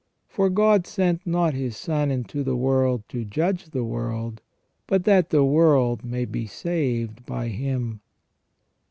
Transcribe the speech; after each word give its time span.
For 0.27 0.49
God 0.49 0.87
sent 0.87 1.27
not 1.27 1.53
His 1.53 1.77
Son 1.77 2.09
into 2.09 2.43
the 2.43 2.55
world 2.55 3.03
to 3.09 3.23
judge 3.23 3.65
the 3.65 3.83
world, 3.83 4.41
but 4.87 5.03
that 5.03 5.29
the 5.29 5.43
world 5.45 6.03
may 6.03 6.25
be 6.25 6.47
saved 6.47 7.23
by 7.23 7.49
Him." 7.49 8.01